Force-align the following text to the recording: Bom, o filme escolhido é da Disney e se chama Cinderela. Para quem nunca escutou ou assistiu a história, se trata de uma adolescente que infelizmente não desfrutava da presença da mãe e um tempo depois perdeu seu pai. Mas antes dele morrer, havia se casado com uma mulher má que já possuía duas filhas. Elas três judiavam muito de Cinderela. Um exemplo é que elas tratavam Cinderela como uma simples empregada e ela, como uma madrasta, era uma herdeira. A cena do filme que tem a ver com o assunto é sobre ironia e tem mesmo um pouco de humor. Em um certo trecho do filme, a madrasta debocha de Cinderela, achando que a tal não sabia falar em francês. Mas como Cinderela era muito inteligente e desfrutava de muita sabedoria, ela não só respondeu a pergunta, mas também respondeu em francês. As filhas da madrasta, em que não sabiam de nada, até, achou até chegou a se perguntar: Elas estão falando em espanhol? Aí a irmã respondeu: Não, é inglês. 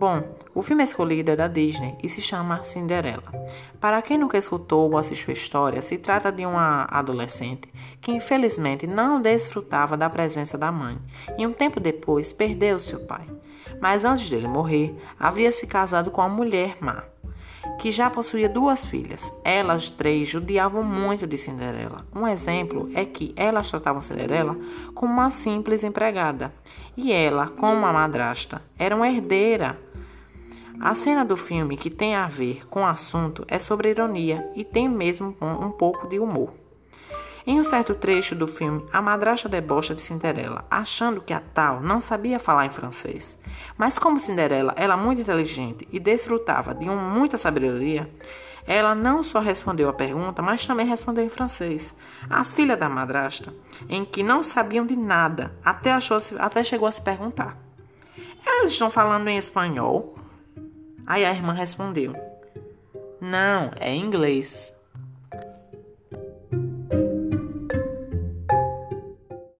Bom, 0.00 0.22
o 0.54 0.62
filme 0.62 0.82
escolhido 0.82 1.30
é 1.30 1.36
da 1.36 1.46
Disney 1.46 1.94
e 2.02 2.08
se 2.08 2.22
chama 2.22 2.64
Cinderela. 2.64 3.22
Para 3.78 4.00
quem 4.00 4.16
nunca 4.16 4.38
escutou 4.38 4.90
ou 4.90 4.96
assistiu 4.96 5.28
a 5.28 5.34
história, 5.34 5.82
se 5.82 5.98
trata 5.98 6.32
de 6.32 6.46
uma 6.46 6.86
adolescente 6.90 7.70
que 8.00 8.10
infelizmente 8.10 8.86
não 8.86 9.20
desfrutava 9.20 9.98
da 9.98 10.08
presença 10.08 10.56
da 10.56 10.72
mãe 10.72 10.98
e 11.36 11.46
um 11.46 11.52
tempo 11.52 11.78
depois 11.78 12.32
perdeu 12.32 12.80
seu 12.80 13.00
pai. 13.00 13.26
Mas 13.78 14.06
antes 14.06 14.30
dele 14.30 14.48
morrer, 14.48 14.96
havia 15.18 15.52
se 15.52 15.66
casado 15.66 16.10
com 16.10 16.22
uma 16.22 16.30
mulher 16.30 16.78
má 16.80 17.04
que 17.78 17.90
já 17.90 18.10
possuía 18.10 18.48
duas 18.48 18.84
filhas. 18.84 19.32
Elas 19.44 19.90
três 19.90 20.28
judiavam 20.28 20.82
muito 20.82 21.26
de 21.26 21.38
Cinderela. 21.38 22.06
Um 22.14 22.26
exemplo 22.26 22.90
é 22.94 23.04
que 23.04 23.32
elas 23.36 23.70
tratavam 23.70 24.00
Cinderela 24.00 24.56
como 24.94 25.12
uma 25.12 25.30
simples 25.30 25.82
empregada 25.82 26.52
e 26.96 27.12
ela, 27.12 27.48
como 27.48 27.72
uma 27.72 27.92
madrasta, 27.92 28.62
era 28.78 28.94
uma 28.94 29.08
herdeira. 29.08 29.78
A 30.82 30.94
cena 30.94 31.26
do 31.26 31.36
filme 31.36 31.76
que 31.76 31.90
tem 31.90 32.14
a 32.14 32.26
ver 32.26 32.66
com 32.68 32.80
o 32.80 32.86
assunto 32.86 33.44
é 33.46 33.58
sobre 33.58 33.90
ironia 33.90 34.50
e 34.56 34.64
tem 34.64 34.88
mesmo 34.88 35.36
um 35.38 35.70
pouco 35.70 36.08
de 36.08 36.18
humor. 36.18 36.54
Em 37.46 37.60
um 37.60 37.64
certo 37.64 37.94
trecho 37.94 38.34
do 38.34 38.46
filme, 38.46 38.86
a 38.90 39.02
madrasta 39.02 39.46
debocha 39.46 39.94
de 39.94 40.00
Cinderela, 40.00 40.64
achando 40.70 41.20
que 41.20 41.34
a 41.34 41.40
tal 41.40 41.82
não 41.82 42.00
sabia 42.00 42.38
falar 42.38 42.64
em 42.64 42.70
francês. 42.70 43.38
Mas 43.76 43.98
como 43.98 44.18
Cinderela 44.18 44.72
era 44.74 44.96
muito 44.96 45.20
inteligente 45.20 45.86
e 45.92 46.00
desfrutava 46.00 46.74
de 46.74 46.86
muita 46.86 47.36
sabedoria, 47.36 48.10
ela 48.66 48.94
não 48.94 49.22
só 49.22 49.38
respondeu 49.38 49.86
a 49.86 49.92
pergunta, 49.92 50.40
mas 50.40 50.66
também 50.66 50.86
respondeu 50.86 51.24
em 51.24 51.30
francês. 51.30 51.94
As 52.28 52.54
filhas 52.54 52.78
da 52.78 52.88
madrasta, 52.88 53.52
em 53.86 54.02
que 54.02 54.22
não 54.22 54.42
sabiam 54.42 54.86
de 54.86 54.96
nada, 54.96 55.54
até, 55.62 55.92
achou 55.92 56.16
até 56.38 56.64
chegou 56.64 56.88
a 56.88 56.92
se 56.92 57.02
perguntar: 57.02 57.58
Elas 58.46 58.70
estão 58.70 58.90
falando 58.90 59.28
em 59.28 59.36
espanhol? 59.36 60.19
Aí 61.06 61.24
a 61.24 61.32
irmã 61.32 61.52
respondeu: 61.52 62.14
Não, 63.20 63.70
é 63.78 63.94
inglês. 63.94 64.72